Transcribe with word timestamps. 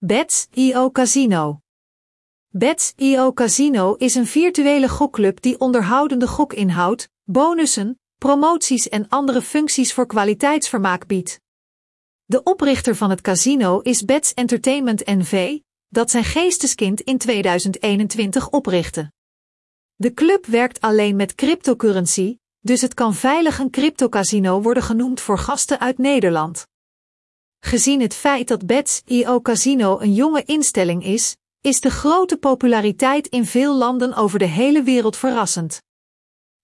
Bets.io 0.00 0.90
Casino. 0.90 1.60
Bets.io 2.48 3.32
Casino 3.32 3.94
is 3.94 4.14
een 4.14 4.26
virtuele 4.26 4.88
gokclub 4.88 5.42
die 5.42 5.60
onderhoudende 5.60 6.26
gokinhoud, 6.26 7.08
bonussen, 7.24 8.00
promoties 8.18 8.88
en 8.88 9.08
andere 9.08 9.42
functies 9.42 9.92
voor 9.92 10.06
kwaliteitsvermaak 10.06 11.06
biedt. 11.06 11.40
De 12.24 12.42
oprichter 12.42 12.96
van 12.96 13.10
het 13.10 13.20
casino 13.20 13.78
is 13.80 14.04
Bets 14.04 14.34
Entertainment 14.34 15.06
NV, 15.06 15.58
dat 15.88 16.10
zijn 16.10 16.24
geesteskind 16.24 17.00
in 17.00 17.18
2021 17.18 18.50
oprichtte. 18.50 19.12
De 19.94 20.14
club 20.14 20.46
werkt 20.46 20.80
alleen 20.80 21.16
met 21.16 21.34
cryptocurrency, 21.34 22.38
dus 22.58 22.80
het 22.80 22.94
kan 22.94 23.14
veilig 23.14 23.58
een 23.58 23.70
cryptocasino 23.70 24.62
worden 24.62 24.82
genoemd 24.82 25.20
voor 25.20 25.38
gasten 25.38 25.80
uit 25.80 25.98
Nederland. 25.98 26.66
Gezien 27.60 28.00
het 28.00 28.14
feit 28.14 28.48
dat 28.48 28.66
Bets.io 28.66 29.40
Casino 29.40 30.00
een 30.00 30.14
jonge 30.14 30.42
instelling 30.44 31.04
is, 31.04 31.36
is 31.60 31.80
de 31.80 31.90
grote 31.90 32.36
populariteit 32.36 33.26
in 33.26 33.44
veel 33.44 33.76
landen 33.76 34.14
over 34.14 34.38
de 34.38 34.44
hele 34.44 34.82
wereld 34.82 35.16
verrassend. 35.16 35.82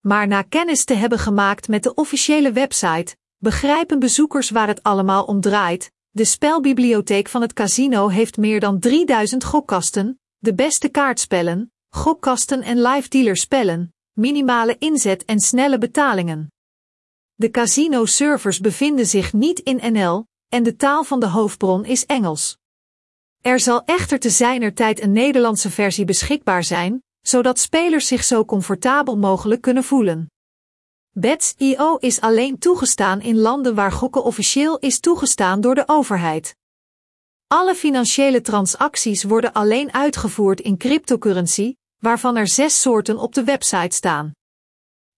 Maar 0.00 0.26
na 0.26 0.42
kennis 0.42 0.84
te 0.84 0.94
hebben 0.94 1.18
gemaakt 1.18 1.68
met 1.68 1.82
de 1.82 1.94
officiële 1.94 2.52
website, 2.52 3.16
begrijpen 3.36 3.98
bezoekers 3.98 4.50
waar 4.50 4.68
het 4.68 4.82
allemaal 4.82 5.24
om 5.24 5.40
draait. 5.40 5.92
De 6.10 6.24
spelbibliotheek 6.24 7.28
van 7.28 7.42
het 7.42 7.52
casino 7.52 8.08
heeft 8.08 8.36
meer 8.36 8.60
dan 8.60 8.78
3000 8.78 9.44
gokkasten, 9.44 10.20
de 10.38 10.54
beste 10.54 10.88
kaartspellen, 10.88 11.72
gokkasten 11.88 12.62
en 12.62 12.82
live 12.82 13.08
dealer 13.08 13.36
spellen, 13.36 13.94
minimale 14.12 14.76
inzet 14.78 15.24
en 15.24 15.40
snelle 15.40 15.78
betalingen. 15.78 16.52
De 17.34 17.50
casino-servers 17.50 18.60
bevinden 18.60 19.06
zich 19.06 19.32
niet 19.32 19.58
in 19.58 19.92
NL, 19.92 20.26
en 20.52 20.62
de 20.62 20.76
taal 20.76 21.04
van 21.04 21.20
de 21.20 21.26
hoofdbron 21.26 21.84
is 21.84 22.06
Engels. 22.06 22.58
Er 23.40 23.60
zal 23.60 23.84
echter 23.84 24.18
te 24.18 24.30
zijner 24.30 24.74
tijd 24.74 25.02
een 25.02 25.12
Nederlandse 25.12 25.70
versie 25.70 26.04
beschikbaar 26.04 26.64
zijn, 26.64 27.02
zodat 27.20 27.58
spelers 27.58 28.06
zich 28.06 28.24
zo 28.24 28.44
comfortabel 28.44 29.16
mogelijk 29.16 29.60
kunnen 29.60 29.84
voelen. 29.84 30.30
Bets.io 31.10 31.96
is 31.96 32.20
alleen 32.20 32.58
toegestaan 32.58 33.20
in 33.20 33.38
landen 33.38 33.74
waar 33.74 33.92
gokken 33.92 34.24
officieel 34.24 34.78
is 34.78 35.00
toegestaan 35.00 35.60
door 35.60 35.74
de 35.74 35.88
overheid. 35.88 36.56
Alle 37.46 37.74
financiële 37.74 38.40
transacties 38.40 39.22
worden 39.22 39.52
alleen 39.52 39.92
uitgevoerd 39.92 40.60
in 40.60 40.76
cryptocurrency, 40.76 41.74
waarvan 41.98 42.36
er 42.36 42.48
zes 42.48 42.80
soorten 42.80 43.18
op 43.18 43.34
de 43.34 43.44
website 43.44 43.96
staan. 43.96 44.32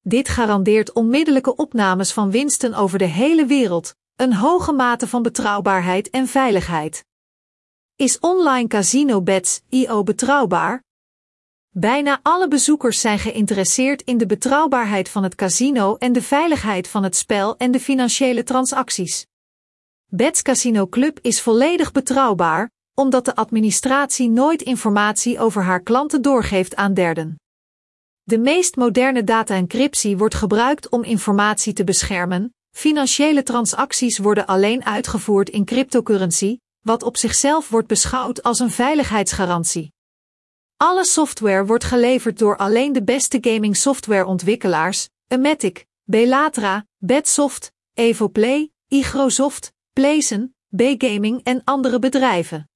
Dit 0.00 0.28
garandeert 0.28 0.92
onmiddellijke 0.92 1.56
opnames 1.56 2.12
van 2.12 2.30
winsten 2.30 2.74
over 2.74 2.98
de 2.98 3.04
hele 3.04 3.46
wereld, 3.46 3.94
een 4.16 4.34
hoge 4.34 4.72
mate 4.72 5.08
van 5.08 5.22
betrouwbaarheid 5.22 6.10
en 6.10 6.26
veiligheid. 6.26 7.04
Is 7.96 8.18
online 8.18 8.68
casino 8.68 9.22
bets.io 9.22 10.02
betrouwbaar? 10.02 10.82
Bijna 11.70 12.20
alle 12.22 12.48
bezoekers 12.48 13.00
zijn 13.00 13.18
geïnteresseerd 13.18 14.02
in 14.02 14.18
de 14.18 14.26
betrouwbaarheid 14.26 15.08
van 15.08 15.22
het 15.22 15.34
casino 15.34 15.96
en 15.96 16.12
de 16.12 16.22
veiligheid 16.22 16.88
van 16.88 17.02
het 17.02 17.16
spel 17.16 17.56
en 17.56 17.70
de 17.70 17.80
financiële 17.80 18.42
transacties. 18.42 19.26
Bets 20.04 20.42
Casino 20.42 20.86
Club 20.86 21.18
is 21.22 21.40
volledig 21.40 21.92
betrouwbaar, 21.92 22.70
omdat 22.94 23.24
de 23.24 23.36
administratie 23.36 24.30
nooit 24.30 24.62
informatie 24.62 25.38
over 25.38 25.62
haar 25.62 25.80
klanten 25.80 26.22
doorgeeft 26.22 26.76
aan 26.76 26.94
derden. 26.94 27.40
De 28.22 28.38
meest 28.38 28.76
moderne 28.76 29.24
data-encryptie 29.24 30.16
wordt 30.16 30.34
gebruikt 30.34 30.88
om 30.88 31.02
informatie 31.02 31.72
te 31.72 31.84
beschermen. 31.84 32.54
Financiële 32.74 33.42
transacties 33.42 34.18
worden 34.18 34.46
alleen 34.46 34.84
uitgevoerd 34.84 35.48
in 35.48 35.64
cryptocurrency, 35.64 36.58
wat 36.80 37.02
op 37.02 37.16
zichzelf 37.16 37.68
wordt 37.68 37.88
beschouwd 37.88 38.42
als 38.42 38.58
een 38.58 38.70
veiligheidsgarantie. 38.70 39.92
Alle 40.76 41.04
software 41.04 41.66
wordt 41.66 41.84
geleverd 41.84 42.38
door 42.38 42.56
alleen 42.56 42.92
de 42.92 43.02
beste 43.02 43.38
gaming 43.40 43.76
softwareontwikkelaars: 43.76 45.08
Emetic, 45.28 45.86
Belatra, 46.02 46.86
Bedsoft, 46.96 47.72
Evoplay, 47.92 48.70
Igrosoft, 48.88 49.72
Playzen, 49.92 50.54
B-Gaming 50.76 51.42
en 51.42 51.60
andere 51.64 51.98
bedrijven. 51.98 52.68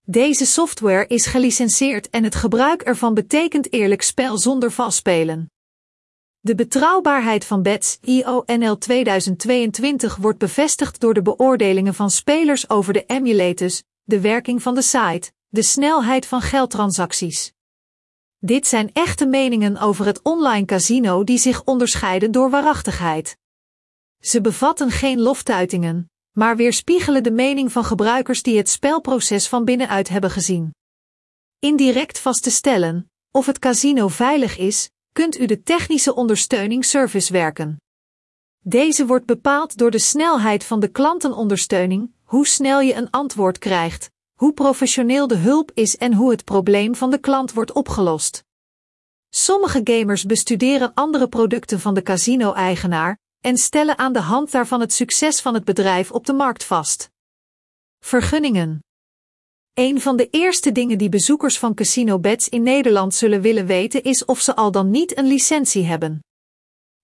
Deze 0.00 0.46
software 0.46 1.06
is 1.06 1.26
gelicenseerd 1.26 2.10
en 2.10 2.24
het 2.24 2.34
gebruik 2.34 2.82
ervan 2.82 3.14
betekent 3.14 3.72
eerlijk 3.72 4.02
spel 4.02 4.38
zonder 4.38 4.70
vastspelen. 4.70 5.50
De 6.48 6.54
betrouwbaarheid 6.54 7.44
van 7.44 7.62
Bets 7.62 7.98
IONL 8.00 8.78
2022 8.78 10.16
wordt 10.16 10.38
bevestigd 10.38 11.00
door 11.00 11.14
de 11.14 11.22
beoordelingen 11.22 11.94
van 11.94 12.10
spelers 12.10 12.70
over 12.70 12.92
de 12.92 13.04
emulators, 13.06 13.82
de 14.02 14.20
werking 14.20 14.62
van 14.62 14.74
de 14.74 14.82
site, 14.82 15.32
de 15.48 15.62
snelheid 15.62 16.26
van 16.26 16.40
geldtransacties. 16.40 17.52
Dit 18.38 18.66
zijn 18.66 18.90
echte 18.92 19.26
meningen 19.26 19.78
over 19.78 20.06
het 20.06 20.22
online 20.22 20.64
casino 20.64 21.24
die 21.24 21.38
zich 21.38 21.64
onderscheiden 21.64 22.30
door 22.30 22.50
waarachtigheid. 22.50 23.36
Ze 24.20 24.40
bevatten 24.40 24.90
geen 24.90 25.20
loftuitingen, 25.20 26.10
maar 26.32 26.56
weerspiegelen 26.56 27.22
de 27.22 27.32
mening 27.32 27.72
van 27.72 27.84
gebruikers 27.84 28.42
die 28.42 28.56
het 28.56 28.68
spelproces 28.68 29.48
van 29.48 29.64
binnenuit 29.64 30.08
hebben 30.08 30.30
gezien. 30.30 30.74
Indirect 31.58 32.18
vast 32.18 32.42
te 32.42 32.50
stellen 32.50 33.10
of 33.30 33.46
het 33.46 33.58
casino 33.58 34.08
veilig 34.08 34.58
is, 34.58 34.90
kunt 35.18 35.38
u 35.38 35.46
de 35.46 35.62
technische 35.62 36.14
ondersteuning 36.14 36.84
service 36.84 37.32
werken. 37.32 37.76
Deze 38.64 39.06
wordt 39.06 39.26
bepaald 39.26 39.76
door 39.76 39.90
de 39.90 39.98
snelheid 39.98 40.64
van 40.64 40.80
de 40.80 40.88
klantenondersteuning, 40.88 42.12
hoe 42.22 42.46
snel 42.46 42.80
je 42.80 42.94
een 42.94 43.10
antwoord 43.10 43.58
krijgt, 43.58 44.10
hoe 44.34 44.52
professioneel 44.52 45.26
de 45.26 45.36
hulp 45.36 45.70
is 45.74 45.96
en 45.96 46.14
hoe 46.14 46.30
het 46.30 46.44
probleem 46.44 46.94
van 46.94 47.10
de 47.10 47.18
klant 47.18 47.52
wordt 47.52 47.72
opgelost. 47.72 48.44
Sommige 49.28 49.80
gamers 49.84 50.24
bestuderen 50.24 50.94
andere 50.94 51.28
producten 51.28 51.80
van 51.80 51.94
de 51.94 52.02
casino-eigenaar 52.02 53.18
en 53.40 53.56
stellen 53.56 53.98
aan 53.98 54.12
de 54.12 54.20
hand 54.20 54.50
daarvan 54.50 54.80
het 54.80 54.92
succes 54.92 55.40
van 55.40 55.54
het 55.54 55.64
bedrijf 55.64 56.10
op 56.10 56.26
de 56.26 56.32
markt 56.32 56.64
vast. 56.64 57.10
Vergunningen. 57.98 58.82
Een 59.78 60.00
van 60.00 60.16
de 60.16 60.28
eerste 60.30 60.72
dingen 60.72 60.98
die 60.98 61.08
bezoekers 61.08 61.58
van 61.58 61.74
Casino 61.74 62.18
Beds 62.18 62.48
in 62.48 62.62
Nederland 62.62 63.14
zullen 63.14 63.40
willen 63.40 63.66
weten 63.66 64.02
is 64.02 64.24
of 64.24 64.40
ze 64.40 64.56
al 64.56 64.70
dan 64.70 64.90
niet 64.90 65.18
een 65.18 65.26
licentie 65.26 65.84
hebben. 65.84 66.24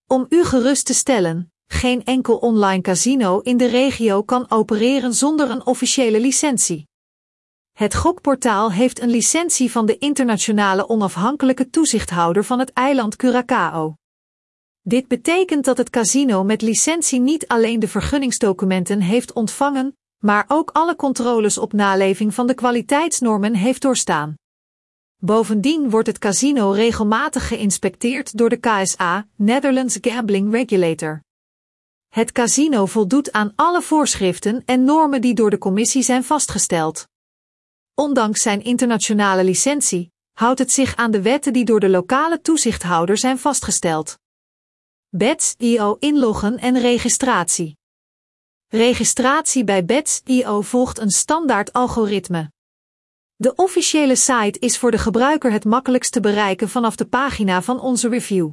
Om 0.07 0.25
u 0.29 0.43
gerust 0.43 0.85
te 0.85 0.93
stellen, 0.93 1.51
geen 1.67 2.03
enkel 2.03 2.37
online 2.37 2.81
casino 2.81 3.39
in 3.39 3.57
de 3.57 3.65
regio 3.65 4.23
kan 4.23 4.51
opereren 4.51 5.13
zonder 5.13 5.49
een 5.49 5.65
officiële 5.65 6.19
licentie. 6.19 6.87
Het 7.71 7.95
gokportaal 7.95 8.71
heeft 8.71 9.01
een 9.01 9.09
licentie 9.09 9.71
van 9.71 9.85
de 9.85 9.97
internationale 9.97 10.89
onafhankelijke 10.89 11.69
toezichthouder 11.69 12.43
van 12.43 12.59
het 12.59 12.73
eiland 12.73 13.15
Curaçao. 13.25 13.93
Dit 14.81 15.07
betekent 15.07 15.65
dat 15.65 15.77
het 15.77 15.89
casino 15.89 16.43
met 16.43 16.61
licentie 16.61 17.19
niet 17.19 17.47
alleen 17.47 17.79
de 17.79 17.87
vergunningsdocumenten 17.87 19.01
heeft 19.01 19.33
ontvangen, 19.33 19.95
maar 20.25 20.45
ook 20.47 20.69
alle 20.71 20.95
controles 20.95 21.57
op 21.57 21.73
naleving 21.73 22.33
van 22.33 22.47
de 22.47 22.53
kwaliteitsnormen 22.53 23.55
heeft 23.55 23.81
doorstaan. 23.81 24.33
Bovendien 25.15 25.89
wordt 25.89 26.07
het 26.07 26.17
casino 26.17 26.71
regelmatig 26.71 27.47
geïnspecteerd 27.47 28.37
door 28.37 28.49
de 28.49 28.57
KSA, 28.57 29.27
Netherlands 29.35 29.97
Gambling 30.01 30.51
Regulator. 30.51 31.21
Het 32.07 32.31
casino 32.31 32.85
voldoet 32.85 33.31
aan 33.31 33.53
alle 33.55 33.81
voorschriften 33.81 34.63
en 34.65 34.83
normen 34.83 35.21
die 35.21 35.33
door 35.33 35.49
de 35.49 35.57
commissie 35.57 36.03
zijn 36.03 36.23
vastgesteld. 36.23 37.07
Ondanks 37.93 38.41
zijn 38.41 38.63
internationale 38.63 39.43
licentie, 39.43 40.11
houdt 40.31 40.59
het 40.59 40.71
zich 40.71 40.95
aan 40.95 41.11
de 41.11 41.21
wetten 41.21 41.53
die 41.53 41.65
door 41.65 41.79
de 41.79 41.89
lokale 41.89 42.41
toezichthouder 42.41 43.17
zijn 43.17 43.39
vastgesteld. 43.39 44.17
Bets.io 45.09 45.95
inloggen 45.99 46.57
en 46.57 46.79
registratie. 46.79 47.75
Registratie 48.67 49.63
bij 49.63 49.85
Bets.io 49.85 50.61
volgt 50.61 50.99
een 50.99 51.09
standaard 51.09 51.73
algoritme. 51.73 52.51
De 53.35 53.55
officiële 53.55 54.15
site 54.15 54.59
is 54.59 54.77
voor 54.77 54.91
de 54.91 54.97
gebruiker 54.97 55.51
het 55.51 55.65
makkelijkst 55.65 56.11
te 56.11 56.19
bereiken 56.19 56.69
vanaf 56.69 56.95
de 56.95 57.05
pagina 57.05 57.61
van 57.61 57.79
onze 57.79 58.09
review. 58.09 58.49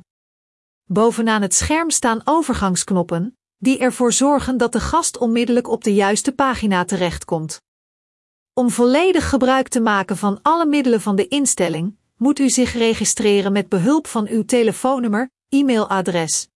Bovenaan 0.84 1.42
het 1.42 1.54
scherm 1.54 1.90
staan 1.90 2.20
overgangsknoppen, 2.25 3.38
die 3.56 3.78
ervoor 3.78 4.12
zorgen 4.12 4.56
dat 4.56 4.72
de 4.72 4.81
gast 4.81 5.19
onmiddellijk 5.19 5.69
op 5.69 5.84
de 5.84 5.94
juiste 5.94 6.32
pagina 6.32 6.84
terechtkomt. 6.84 7.60
Om 8.52 8.70
volledig 8.70 9.28
gebruik 9.28 9.69
te 9.69 9.81
maken 9.81 10.16
van 10.16 10.38
alle 10.42 10.66
middelen 10.66 11.00
van 11.00 11.16
de 11.16 11.28
instelling, 11.28 11.96
moet 12.16 12.38
u 12.38 12.50
zich 12.50 12.72
registreren 12.72 13.52
met 13.52 13.69
behulp 13.69 14.06
van 14.06 14.28
uw 14.28 14.44
telefoonnummer, 14.44 15.31
e-mailadres. 15.48 16.48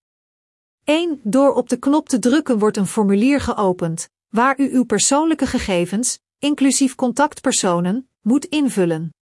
1. 0.87 1.21
Door 1.23 1.55
op 1.55 1.69
de 1.69 1.77
knop 1.77 2.09
te 2.09 2.19
drukken 2.19 2.59
wordt 2.59 2.77
een 2.77 2.87
formulier 2.87 3.41
geopend, 3.41 4.09
waar 4.29 4.61
u 4.61 4.73
uw 4.73 4.85
persoonlijke 4.85 5.47
gegevens, 5.47 6.19
inclusief 6.39 6.95
contactpersonen, 6.95 8.09
moet 8.21 8.45
invullen. 8.45 9.15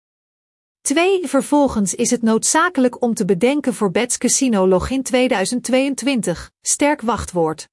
2. 0.80 1.26
Vervolgens 1.26 1.94
is 1.94 2.10
het 2.10 2.22
noodzakelijk 2.22 3.02
om 3.02 3.14
te 3.14 3.24
bedenken 3.24 3.74
voor 3.74 3.90
Bets 3.90 4.18
Casino 4.18 4.68
Login 4.68 5.02
2022, 5.02 6.50
sterk 6.60 7.00
wachtwoord. 7.00 7.68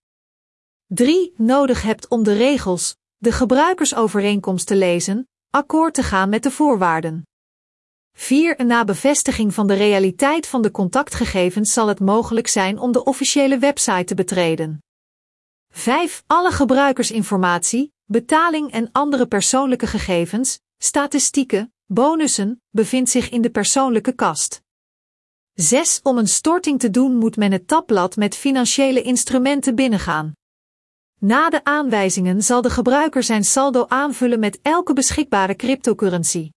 3. 0.87 1.33
Nodig 1.37 1.81
hebt 1.81 2.07
om 2.07 2.23
de 2.23 2.33
regels, 2.33 2.97
de 3.17 3.31
gebruikersovereenkomst 3.31 4.67
te 4.67 4.75
lezen, 4.75 5.29
akkoord 5.49 5.93
te 5.93 6.03
gaan 6.03 6.29
met 6.29 6.43
de 6.43 6.51
voorwaarden. 6.51 7.25
4. 8.13 8.65
Na 8.65 8.83
bevestiging 8.83 9.53
van 9.53 9.67
de 9.67 9.73
realiteit 9.73 10.47
van 10.47 10.61
de 10.61 10.71
contactgegevens 10.71 11.73
zal 11.73 11.87
het 11.87 11.99
mogelijk 11.99 12.47
zijn 12.47 12.79
om 12.79 12.91
de 12.91 13.03
officiële 13.03 13.57
website 13.57 14.03
te 14.03 14.15
betreden. 14.15 14.83
5. 15.69 16.23
Alle 16.27 16.51
gebruikersinformatie, 16.51 17.93
betaling 18.05 18.71
en 18.71 18.89
andere 18.91 19.27
persoonlijke 19.27 19.87
gegevens, 19.87 20.59
statistieken, 20.77 21.73
bonussen, 21.85 22.61
bevindt 22.69 23.09
zich 23.09 23.29
in 23.29 23.41
de 23.41 23.49
persoonlijke 23.49 24.11
kast. 24.11 24.61
6. 25.53 25.99
Om 26.03 26.17
een 26.17 26.27
storting 26.27 26.79
te 26.79 26.89
doen 26.89 27.15
moet 27.15 27.35
men 27.35 27.51
het 27.51 27.67
tabblad 27.67 28.15
met 28.15 28.35
financiële 28.35 29.01
instrumenten 29.01 29.75
binnengaan. 29.75 30.33
Na 31.19 31.49
de 31.49 31.63
aanwijzingen 31.63 32.41
zal 32.41 32.61
de 32.61 32.69
gebruiker 32.69 33.23
zijn 33.23 33.43
saldo 33.43 33.85
aanvullen 33.87 34.39
met 34.39 34.59
elke 34.61 34.93
beschikbare 34.93 35.55
cryptocurrency. 35.55 36.49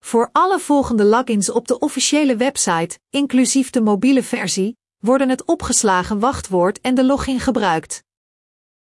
Voor 0.00 0.28
alle 0.32 0.58
volgende 0.58 1.04
logins 1.04 1.50
op 1.50 1.68
de 1.68 1.78
officiële 1.78 2.36
website, 2.36 2.98
inclusief 3.10 3.70
de 3.70 3.80
mobiele 3.80 4.22
versie, 4.22 4.76
worden 4.98 5.28
het 5.28 5.44
opgeslagen 5.44 6.18
wachtwoord 6.18 6.80
en 6.80 6.94
de 6.94 7.04
login 7.04 7.40
gebruikt. 7.40 8.02